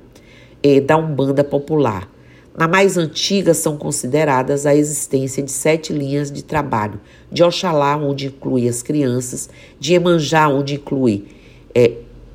eh, 0.61 0.79
da 0.79 0.95
Umbanda 0.95 1.43
Popular. 1.43 2.12
Na 2.55 2.67
mais 2.67 2.97
antiga 2.97 3.53
são 3.53 3.77
consideradas 3.77 4.65
a 4.67 4.75
existência 4.75 5.41
de 5.41 5.51
sete 5.51 5.91
linhas 5.91 6.31
de 6.31 6.43
trabalho, 6.43 7.01
de 7.31 7.43
Oxalá, 7.43 7.97
onde 7.97 8.27
inclui 8.27 8.69
as 8.69 8.83
crianças, 8.83 9.49
de 9.79 9.95
Emanjá, 9.95 10.47
onde 10.47 10.75
inclui 10.75 11.25
é, 11.73 11.93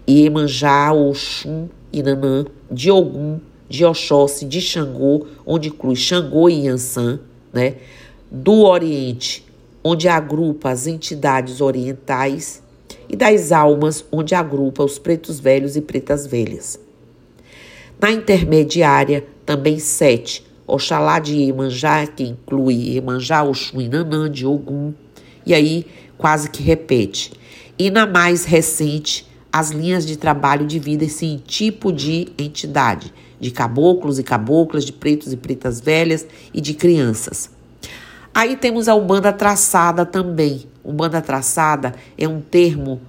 Iemanjá, 0.08 0.92
Oxum 0.92 1.68
e 1.92 2.02
Nanã, 2.02 2.46
de 2.70 2.90
Ogum, 2.90 3.38
de 3.68 3.84
Oxóssi, 3.84 4.44
de 4.44 4.60
Xangô, 4.60 5.26
onde 5.46 5.68
inclui 5.68 5.94
Xangô 5.94 6.48
e 6.48 6.64
Yansan, 6.64 7.20
né? 7.52 7.76
do 8.30 8.64
Oriente, 8.64 9.46
onde 9.84 10.08
agrupa 10.08 10.70
as 10.70 10.86
entidades 10.86 11.60
orientais, 11.60 12.62
e 13.08 13.16
das 13.16 13.52
almas, 13.52 14.04
onde 14.10 14.34
agrupa 14.34 14.82
os 14.82 14.98
pretos 14.98 15.38
velhos 15.38 15.76
e 15.76 15.80
pretas 15.80 16.26
velhas. 16.26 16.78
Na 18.00 18.10
intermediária, 18.10 19.24
também 19.48 19.78
sete, 19.78 20.44
Oxalá 20.66 21.18
de 21.18 21.34
Iemanjá, 21.34 22.06
que 22.06 22.22
inclui 22.22 22.74
Iemanjá, 22.92 23.42
Oxum 23.42 23.80
e 23.80 23.88
Nanã 23.88 24.30
de 24.30 24.44
Ogum, 24.44 24.92
e 25.46 25.54
aí 25.54 25.86
quase 26.18 26.50
que 26.50 26.62
repete. 26.62 27.32
E 27.78 27.90
na 27.90 28.06
mais 28.06 28.44
recente, 28.44 29.26
as 29.50 29.70
linhas 29.70 30.04
de 30.04 30.18
trabalho 30.18 30.66
dividem-se 30.66 31.24
em 31.24 31.38
tipo 31.38 31.90
de 31.90 32.28
entidade, 32.36 33.10
de 33.40 33.50
caboclos 33.50 34.18
e 34.18 34.22
caboclas, 34.22 34.84
de 34.84 34.92
pretos 34.92 35.32
e 35.32 35.36
pretas 35.38 35.80
velhas 35.80 36.26
e 36.52 36.60
de 36.60 36.74
crianças. 36.74 37.48
Aí 38.34 38.54
temos 38.54 38.86
a 38.86 38.94
Umbanda 38.94 39.32
traçada 39.32 40.04
também. 40.04 40.66
Umbanda 40.84 41.22
traçada 41.22 41.94
é 42.18 42.28
um 42.28 42.42
termo 42.42 43.00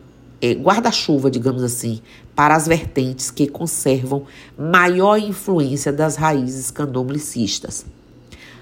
é, 0.42 0.54
guarda-chuva, 0.54 1.30
digamos 1.30 1.64
assim, 1.64 2.02
para 2.36 2.56
as 2.56 2.68
vertentes 2.68 3.30
que 3.30 3.48
conservam 3.48 4.24
maior 4.58 5.18
influência 5.18 5.92
das 5.92 6.16
raízes 6.16 6.72
candomblicistas. 6.72 7.86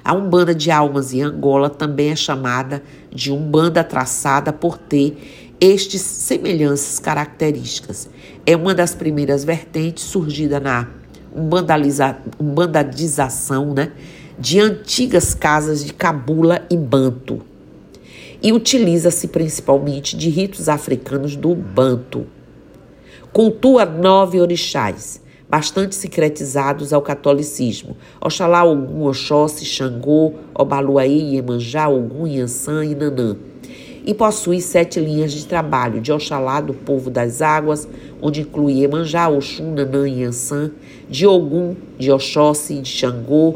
A 0.03 0.13
Umbanda 0.13 0.55
de 0.55 0.71
Almas 0.71 1.13
em 1.13 1.21
Angola 1.21 1.69
também 1.69 2.11
é 2.11 2.15
chamada 2.15 2.81
de 3.13 3.31
Umbanda 3.31 3.83
traçada 3.83 4.53
por 4.53 4.77
ter 4.77 5.53
estas 5.59 6.01
semelhanças 6.01 6.97
características. 6.99 8.09
É 8.45 8.55
uma 8.55 8.73
das 8.73 8.95
primeiras 8.95 9.43
vertentes 9.43 10.05
surgida 10.05 10.59
na 10.59 10.87
umbandalização 12.39 13.73
né, 13.73 13.91
de 14.39 14.59
antigas 14.59 15.33
casas 15.33 15.83
de 15.83 15.93
cabula 15.93 16.65
e 16.69 16.77
banto 16.77 17.41
e 18.41 18.51
utiliza-se 18.51 19.27
principalmente 19.27 20.15
de 20.15 20.29
ritos 20.29 20.69
africanos 20.69 21.35
do 21.35 21.55
banto. 21.55 22.25
Cultua 23.33 23.85
nove 23.85 24.39
orixás, 24.39 25.21
bastante 25.49 25.95
secretizados 25.95 26.91
ao 26.93 27.01
catolicismo. 27.01 27.95
Oxalá, 28.19 28.63
Ogum, 28.63 29.03
Oxóssi, 29.03 29.65
Xangô, 29.65 30.33
Obaluaí, 30.53 31.35
Iemanjá, 31.35 31.87
Ogum, 31.87 32.27
Yansan 32.27 32.85
e 32.85 32.95
Nanã. 32.95 33.35
E 34.05 34.13
possui 34.13 34.61
sete 34.61 34.99
linhas 34.99 35.33
de 35.33 35.45
trabalho 35.45 35.99
de 35.99 36.11
Oxalá 36.11 36.61
do 36.61 36.73
povo 36.73 37.09
das 37.09 37.41
águas, 37.41 37.87
onde 38.21 38.41
inclui 38.41 38.79
Iemanjá, 38.79 39.27
Oxum, 39.27 39.73
Nanã 39.73 40.07
e 40.07 40.21
Yansan, 40.21 40.71
de 41.09 41.27
Ogum, 41.27 41.75
de 41.99 42.11
Oxóssi, 42.11 42.81
de 42.81 42.89
Xangô, 42.89 43.55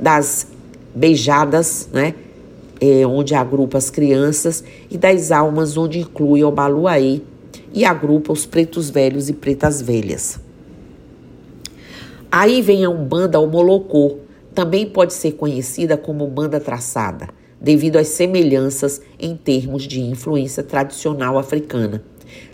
das 0.00 0.48
beijadas, 0.94 1.88
né? 1.92 2.14
É, 2.80 3.06
onde 3.06 3.34
agrupa 3.34 3.76
as 3.76 3.90
crianças, 3.90 4.64
e 4.90 4.96
das 4.96 5.30
almas, 5.30 5.76
onde 5.76 5.98
inclui 5.98 6.42
Obaluaí 6.42 7.22
e 7.74 7.84
agrupa 7.84 8.32
os 8.32 8.46
pretos 8.46 8.88
velhos 8.88 9.28
e 9.28 9.34
pretas 9.34 9.82
velhas. 9.82 10.40
Aí 12.30 12.62
vem 12.62 12.84
a 12.84 12.90
Umbanda 12.90 13.40
Molocô, 13.40 14.18
também 14.54 14.86
pode 14.86 15.12
ser 15.12 15.32
conhecida 15.32 15.96
como 15.96 16.24
Umbanda 16.24 16.60
traçada, 16.60 17.28
devido 17.60 17.96
às 17.96 18.08
semelhanças 18.08 19.00
em 19.18 19.36
termos 19.36 19.82
de 19.82 20.00
influência 20.00 20.62
tradicional 20.62 21.38
africana. 21.38 22.02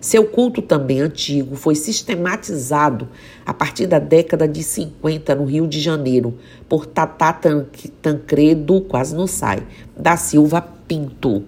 Seu 0.01 0.25
culto 0.25 0.63
também 0.63 1.01
antigo 1.01 1.57
foi 1.57 1.75
sistematizado 1.75 3.09
a 3.45 3.53
partir 3.53 3.87
da 3.87 3.99
década 3.99 4.47
de 4.47 4.63
50 4.63 5.35
no 5.35 5.45
Rio 5.45 5.67
de 5.67 5.81
Janeiro 5.81 6.39
por 6.69 6.87
Tatá 6.87 7.39
Tancredo, 8.03 8.81
quase 8.83 9.15
não 9.15 9.27
sai, 9.27 9.63
da 9.97 10.17
Silva 10.17 10.61
Pinto. 10.61 11.43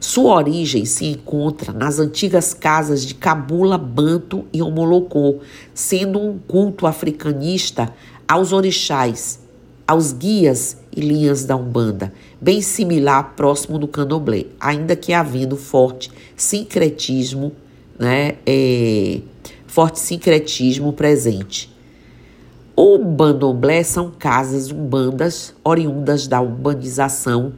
Sua 0.00 0.36
origem 0.36 0.84
se 0.84 1.06
encontra 1.06 1.72
nas 1.72 1.98
antigas 1.98 2.54
casas 2.54 3.04
de 3.04 3.14
Cabula, 3.14 3.76
Banto 3.76 4.44
e 4.52 4.62
Omolocô, 4.62 5.40
sendo 5.74 6.20
um 6.20 6.38
culto 6.38 6.86
africanista 6.86 7.92
aos 8.26 8.52
orixás, 8.52 9.40
aos 9.86 10.12
guias 10.12 10.76
e 10.94 11.00
linhas 11.00 11.44
da 11.44 11.56
Umbanda, 11.56 12.12
bem 12.40 12.60
similar 12.60 13.34
próximo 13.34 13.78
do 13.78 13.88
candomblé, 13.88 14.46
ainda 14.60 14.94
que 14.94 15.12
havendo 15.12 15.56
forte 15.56 16.10
sincretismo, 16.36 17.52
né, 17.98 18.36
é, 18.46 19.20
forte 19.66 19.98
sincretismo 19.98 20.92
presente. 20.92 21.70
O 22.76 22.98
bandomblé 22.98 23.82
são 23.82 24.10
casas 24.10 24.70
umbandas 24.70 25.52
oriundas 25.64 26.28
da 26.28 26.40
umbanização 26.40 27.52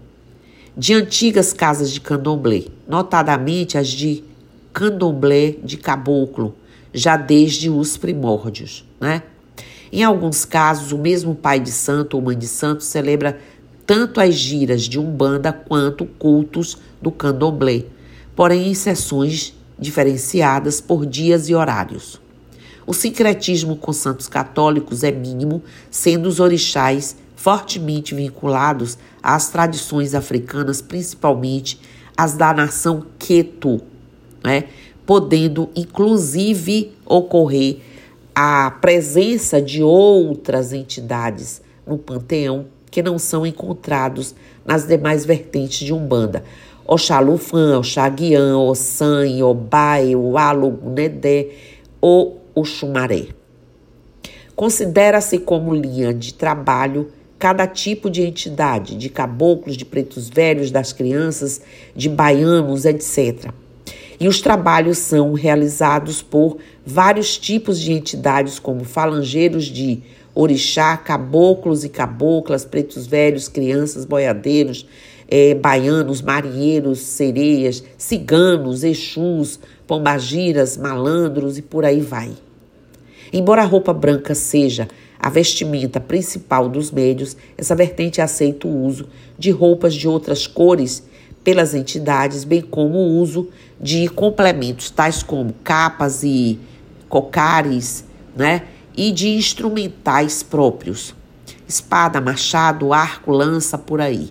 de 0.76 0.94
antigas 0.94 1.52
casas 1.52 1.90
de 1.90 2.00
candomblé, 2.00 2.64
notadamente 2.88 3.76
as 3.76 3.88
de 3.88 4.24
candomblé 4.72 5.56
de 5.62 5.76
caboclo, 5.76 6.54
já 6.92 7.16
desde 7.18 7.68
os 7.68 7.96
primórdios, 7.96 8.88
né? 8.98 9.22
Em 9.92 10.04
alguns 10.04 10.44
casos, 10.44 10.92
o 10.92 10.98
mesmo 10.98 11.34
pai 11.34 11.58
de 11.58 11.72
santo 11.72 12.14
ou 12.14 12.22
mãe 12.22 12.38
de 12.38 12.46
santo 12.46 12.84
celebra 12.84 13.38
tanto 13.90 14.20
as 14.20 14.36
giras 14.36 14.82
de 14.82 15.00
umbanda 15.00 15.52
quanto 15.52 16.06
cultos 16.06 16.78
do 17.02 17.10
candomblé, 17.10 17.86
porém 18.36 18.68
em 18.68 18.74
sessões 18.74 19.52
diferenciadas 19.76 20.80
por 20.80 21.04
dias 21.04 21.48
e 21.48 21.56
horários. 21.56 22.20
O 22.86 22.94
sincretismo 22.94 23.74
com 23.74 23.92
santos 23.92 24.28
católicos 24.28 25.02
é 25.02 25.10
mínimo, 25.10 25.60
sendo 25.90 26.28
os 26.28 26.38
orixás 26.38 27.16
fortemente 27.34 28.14
vinculados 28.14 28.96
às 29.20 29.48
tradições 29.48 30.14
africanas, 30.14 30.80
principalmente 30.80 31.80
as 32.16 32.34
da 32.34 32.54
nação 32.54 33.04
Queto, 33.18 33.80
né? 34.44 34.68
podendo 35.04 35.68
inclusive 35.74 36.92
ocorrer 37.04 37.78
a 38.32 38.70
presença 38.70 39.60
de 39.60 39.82
outras 39.82 40.72
entidades 40.72 41.60
no 41.84 41.98
panteão 41.98 42.66
que 42.90 43.02
não 43.02 43.18
são 43.18 43.46
encontrados 43.46 44.34
nas 44.64 44.86
demais 44.86 45.24
vertentes 45.24 45.86
de 45.86 45.92
Umbanda. 45.92 46.44
Oxalufã, 46.86 47.78
Oxaguian, 47.78 48.58
Ossan, 48.58 49.44
Obai, 49.44 50.16
Ualo, 50.16 50.76
Nedé 50.84 51.50
ou 52.00 52.40
Oxumaré. 52.54 53.28
Considera-se 54.56 55.38
como 55.38 55.74
linha 55.74 56.12
de 56.12 56.34
trabalho 56.34 57.10
cada 57.38 57.66
tipo 57.66 58.10
de 58.10 58.22
entidade, 58.22 58.96
de 58.96 59.08
caboclos, 59.08 59.76
de 59.76 59.84
pretos 59.86 60.28
velhos, 60.28 60.70
das 60.70 60.92
crianças, 60.92 61.62
de 61.96 62.08
baianos, 62.08 62.84
etc. 62.84 63.50
E 64.20 64.28
os 64.28 64.42
trabalhos 64.42 64.98
são 64.98 65.32
realizados 65.32 66.20
por 66.20 66.58
vários 66.84 67.38
tipos 67.38 67.80
de 67.80 67.92
entidades, 67.92 68.58
como 68.58 68.84
falangeiros 68.84 69.64
de 69.64 70.02
orixá, 70.34 70.96
caboclos 70.96 71.84
e 71.84 71.88
caboclas, 71.88 72.64
pretos 72.64 73.06
velhos, 73.06 73.48
crianças, 73.48 74.04
boiadeiros, 74.04 74.86
é, 75.28 75.54
baianos, 75.54 76.20
marinheiros, 76.20 77.00
sereias, 77.00 77.84
ciganos, 77.96 78.82
exus, 78.82 79.60
pombagiras, 79.86 80.76
malandros 80.76 81.58
e 81.58 81.62
por 81.62 81.84
aí 81.84 82.00
vai. 82.00 82.32
Embora 83.32 83.62
a 83.62 83.66
roupa 83.66 83.92
branca 83.92 84.34
seja 84.34 84.88
a 85.18 85.28
vestimenta 85.28 86.00
principal 86.00 86.68
dos 86.68 86.90
médios, 86.90 87.36
essa 87.56 87.76
vertente 87.76 88.20
aceita 88.20 88.66
o 88.66 88.84
uso 88.84 89.06
de 89.38 89.50
roupas 89.50 89.94
de 89.94 90.08
outras 90.08 90.46
cores 90.46 91.04
pelas 91.44 91.74
entidades, 91.74 92.42
bem 92.42 92.60
como 92.60 92.98
o 92.98 93.18
uso 93.20 93.48
de 93.80 94.08
complementos 94.08 94.90
tais 94.90 95.22
como 95.22 95.54
capas 95.64 96.22
e 96.22 96.58
cocares, 97.08 98.04
né? 98.36 98.62
E 99.02 99.10
de 99.12 99.28
instrumentais 99.28 100.42
próprios. 100.42 101.14
Espada, 101.66 102.20
machado, 102.20 102.92
arco, 102.92 103.32
lança, 103.32 103.78
por 103.78 103.98
aí. 103.98 104.30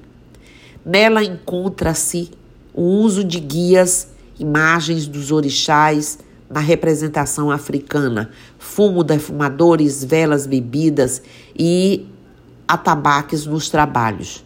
Nela 0.86 1.23
encontra-se 1.23 2.29
o 2.71 2.84
uso 2.84 3.23
de 3.23 3.39
guias, 3.39 4.10
imagens 4.39 5.08
dos 5.08 5.32
orixás, 5.32 6.19
na 6.47 6.60
representação 6.60 7.49
africana, 7.49 8.29
fumo, 8.60 9.03
defumadores, 9.03 10.03
velas, 10.03 10.45
bebidas 10.45 11.19
e 11.58 12.05
atabaques 12.67 13.47
nos 13.47 13.71
trabalhos. 13.71 14.45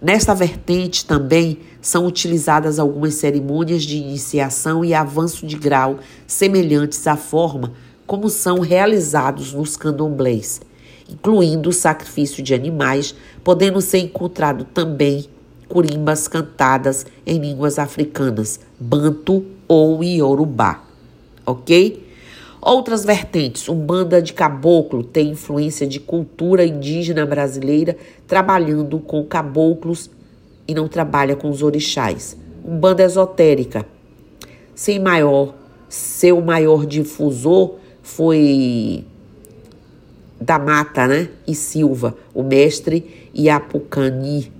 Nesta 0.00 0.34
vertente 0.34 1.06
também 1.06 1.60
são 1.80 2.04
utilizadas 2.04 2.78
algumas 2.78 3.14
cerimônias 3.14 3.82
de 3.84 3.96
iniciação 3.96 4.84
e 4.84 4.92
avanço 4.92 5.46
de 5.46 5.56
grau 5.56 6.00
semelhantes 6.26 7.06
à 7.06 7.16
forma 7.16 7.72
como 8.08 8.28
são 8.28 8.58
realizados 8.58 9.52
nos 9.52 9.76
candomblés, 9.76 10.60
incluindo 11.08 11.68
o 11.68 11.72
sacrifício 11.72 12.42
de 12.42 12.52
animais, 12.52 13.14
podendo 13.44 13.80
ser 13.80 13.98
encontrado 13.98 14.64
também 14.64 15.26
curimbas 15.68 16.26
cantadas 16.26 17.06
em 17.24 17.38
línguas 17.38 17.78
africanas, 17.78 18.58
banto 18.80 19.44
ou 19.68 20.02
iorubá 20.02 20.88
ok? 21.48 22.06
Outras 22.60 23.04
vertentes, 23.04 23.68
Umbanda 23.68 24.20
de 24.20 24.32
Caboclo 24.32 25.02
tem 25.02 25.30
influência 25.30 25.86
de 25.86 25.98
cultura 25.98 26.66
indígena 26.66 27.24
brasileira, 27.24 27.96
trabalhando 28.26 28.98
com 28.98 29.24
caboclos 29.24 30.10
e 30.66 30.74
não 30.74 30.88
trabalha 30.88 31.36
com 31.36 31.48
os 31.48 31.62
orixás. 31.62 32.36
Umbanda 32.64 33.02
esotérica, 33.02 33.86
sem 34.74 34.98
maior, 34.98 35.54
seu 35.88 36.40
maior 36.40 36.84
difusor 36.84 37.76
foi 38.08 39.04
da 40.40 40.58
Mata, 40.58 41.06
né? 41.06 41.28
E 41.46 41.54
Silva, 41.54 42.16
o 42.32 42.42
mestre 42.42 43.28
Iapucani, 43.34 44.50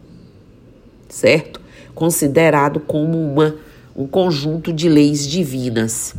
certo? 1.09 1.61
Considerado 1.95 2.79
como 2.79 3.19
uma, 3.19 3.57
um 3.97 4.07
conjunto 4.07 4.73
de 4.73 4.89
leis 4.89 5.27
divinas. 5.27 6.15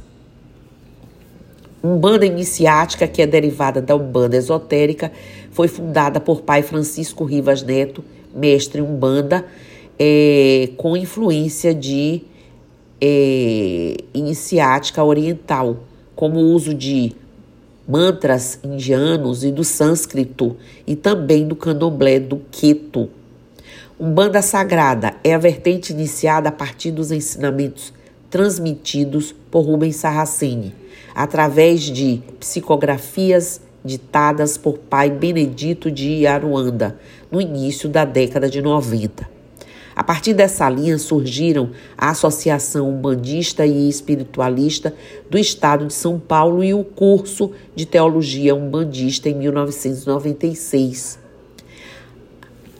Umbanda 1.84 2.26
Iniciática, 2.26 3.08
que 3.08 3.22
é 3.22 3.28
derivada 3.28 3.82
da 3.82 3.96
Umbanda 3.96 4.36
Esotérica, 4.36 5.12
foi 5.52 5.68
fundada 5.68 6.20
por 6.20 6.42
pai 6.42 6.62
Francisco 6.62 7.24
Rivas 7.24 7.62
Neto, 7.62 8.04
mestre 8.36 8.82
Umbanda, 8.82 9.46
é, 9.98 10.70
com 10.76 10.98
influência 10.98 11.74
de 11.74 12.24
é, 13.00 13.98
iniciática 14.14 15.04
oriental, 15.04 15.78
como 16.20 16.42
o 16.42 16.54
uso 16.54 16.74
de 16.74 17.16
mantras 17.88 18.60
indianos 18.62 19.46
e 19.46 19.54
do 19.54 19.64
sânscrito 19.64 20.58
e 20.86 20.94
também 20.94 21.48
do 21.48 21.56
candomblé 21.56 22.20
do 22.20 22.42
Queto. 22.52 23.10
Umbanda 23.98 24.42
Sagrada 24.42 25.16
é 25.24 25.34
a 25.34 25.38
vertente 25.38 25.94
iniciada 25.94 26.50
a 26.50 26.52
partir 26.52 26.92
dos 26.92 27.10
ensinamentos 27.10 27.94
transmitidos 28.30 29.34
por 29.50 29.62
Rubens 29.62 29.96
Sarraceni, 29.96 30.76
através 31.16 31.84
de 31.84 32.22
psicografias 32.38 33.62
ditadas 33.82 34.58
por 34.58 34.78
pai 34.78 35.10
Benedito 35.10 35.90
de 35.90 36.28
Aruanda, 36.28 37.00
no 37.32 37.40
início 37.40 37.88
da 37.88 38.04
década 38.04 38.50
de 38.50 38.62
90. 38.62 39.39
A 40.00 40.04
partir 40.04 40.34
dessa 40.34 40.70
linha 40.70 40.98
surgiram 40.98 41.72
a 41.98 42.12
Associação 42.12 42.90
Umbandista 42.90 43.66
e 43.66 43.90
Espiritualista 43.90 44.96
do 45.30 45.38
Estado 45.38 45.88
de 45.88 45.94
São 45.94 46.18
Paulo 46.18 46.64
e 46.64 46.74
o 46.74 46.86
curso 46.86 47.52
de 47.76 47.86
Teologia 47.86 48.56
Umbandista 48.56 49.28
em 49.28 49.36
1996. 49.36 51.20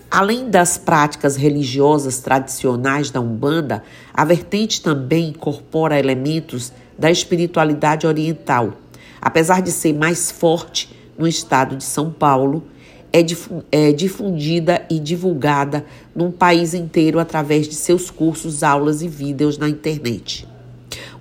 Além 0.10 0.50
das 0.50 0.78
práticas 0.78 1.36
religiosas 1.36 2.20
tradicionais 2.20 3.12
da 3.12 3.20
Umbanda, 3.20 3.84
a 4.14 4.24
vertente 4.24 4.82
também 4.82 5.32
incorpora 5.32 6.00
elementos 6.00 6.72
da 6.98 7.12
espiritualidade 7.12 8.08
oriental. 8.08 8.76
Apesar 9.22 9.62
de 9.62 9.74
ser 9.74 9.92
mais 9.92 10.32
forte 10.32 10.98
no 11.18 11.28
estado 11.28 11.76
de 11.76 11.84
São 11.84 12.12
Paulo, 12.12 12.64
é, 13.12 13.26
é 13.72 13.92
difundida 13.92 14.86
e 14.90 15.00
divulgada 15.00 15.86
num 16.16 16.32
país 16.32 16.74
inteiro 16.74 17.20
através 17.20 17.68
de 17.68 17.76
seus 17.76 18.10
cursos, 18.10 18.64
aulas 18.64 19.02
e 19.02 19.08
vídeos 19.08 19.58
na 19.58 19.68
internet. 19.68 20.48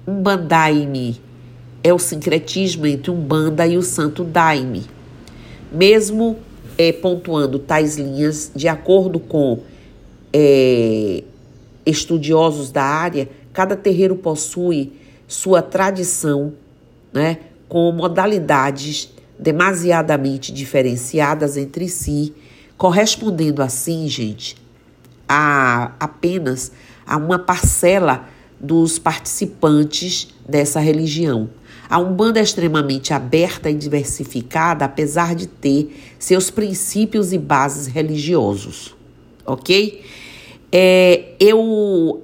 Umbandaime 0.07 1.21
é 1.83 1.93
o 1.93 1.99
sincretismo 1.99 2.87
entre 2.87 3.11
Umbanda 3.11 3.67
e 3.67 3.77
o 3.77 3.83
Santo 3.83 4.25
Daime. 4.25 4.85
Mesmo 5.73 6.39
é, 6.77 6.93
pontuando 6.93 7.59
tais 7.59 7.97
linhas, 7.97 8.51
de 8.55 8.69
acordo 8.69 9.19
com 9.19 9.61
é, 10.33 11.23
estudiosos 11.85 12.71
da 12.71 12.83
área, 12.83 13.29
cada 13.53 13.77
terreiro 13.77 14.17
possui 14.17 14.93
sua 15.27 15.61
tradição, 15.61 16.53
né, 17.13 17.39
com 17.69 17.91
modalidades 17.93 19.13
demasiadamente 19.39 20.53
diferenciadas 20.53 21.57
entre 21.57 21.89
si, 21.89 22.35
correspondendo 22.77 23.63
assim, 23.63 24.09
gente, 24.09 24.57
a 25.29 25.93
apenas 26.01 26.73
a 27.07 27.17
uma 27.17 27.39
parcela 27.39 28.29
dos 28.61 28.99
participantes 28.99 30.29
dessa 30.49 30.81
religião. 30.81 31.51
A 31.89 31.99
Umbanda 31.99 32.39
é 32.39 32.43
extremamente 32.43 33.15
aberta 33.15 33.71
e 33.71 33.75
diversificada, 33.75 34.85
apesar 34.85 35.35
de 35.35 35.47
ter 35.47 36.15
seus 36.19 36.51
princípios 36.51 37.33
e 37.33 37.39
bases 37.39 37.87
religiosos, 37.87 38.95
ok? 39.47 40.05
É, 40.71 41.33
eu, 41.41 42.23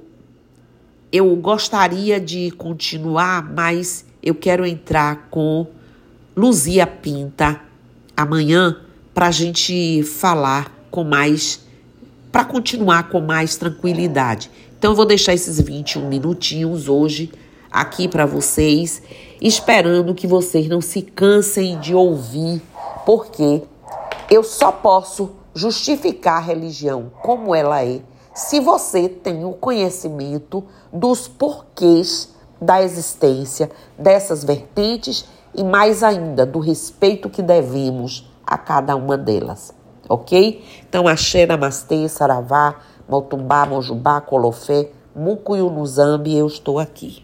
eu 1.10 1.34
gostaria 1.36 2.20
de 2.20 2.50
continuar, 2.50 3.50
mas 3.54 4.04
eu 4.22 4.34
quero 4.34 4.66
entrar 4.66 5.28
com 5.30 5.66
Luzia 6.36 6.84
Pinta 6.84 7.60
amanhã 8.16 8.80
para 9.14 9.28
a 9.28 9.30
gente 9.30 10.02
falar 10.02 10.72
com 10.90 11.04
mais, 11.04 11.60
para 12.32 12.44
continuar 12.44 13.08
com 13.08 13.20
mais 13.20 13.56
tranquilidade. 13.56 14.50
Então 14.76 14.90
eu 14.90 14.96
vou 14.96 15.06
deixar 15.06 15.32
esses 15.32 15.60
21 15.60 16.08
minutinhos 16.08 16.88
hoje 16.88 17.32
aqui 17.70 18.08
para 18.08 18.26
vocês, 18.26 19.00
esperando 19.40 20.12
que 20.12 20.26
vocês 20.26 20.68
não 20.68 20.80
se 20.80 21.02
cansem 21.02 21.78
de 21.78 21.94
ouvir, 21.94 22.60
porque 23.06 23.62
eu 24.28 24.42
só 24.42 24.72
posso 24.72 25.30
justificar 25.54 26.38
a 26.38 26.44
religião 26.44 27.12
como 27.22 27.54
ela 27.54 27.84
é 27.84 28.00
se 28.34 28.58
você 28.58 29.08
tem 29.08 29.44
o 29.44 29.52
conhecimento 29.52 30.64
dos 30.92 31.28
porquês 31.28 32.34
da 32.60 32.82
existência 32.82 33.70
dessas 33.96 34.42
vertentes 34.42 35.24
e 35.54 35.62
mais 35.62 36.02
ainda 36.02 36.44
do 36.44 36.58
respeito 36.58 37.30
que 37.30 37.42
devemos 37.42 38.28
a 38.46 38.58
cada 38.58 38.94
uma 38.96 39.16
delas, 39.16 39.72
ok? 40.08 40.64
Então, 40.88 41.08
axé, 41.08 41.46
namastê, 41.46 42.08
saravá, 42.08 42.76
motumbá, 43.08 43.64
mojubá, 43.64 44.20
colofé, 44.20 44.90
mucuyu 45.14 45.70
no 45.70 45.86
zambi, 45.86 46.36
eu 46.36 46.46
estou 46.46 46.78
aqui. 46.78 47.23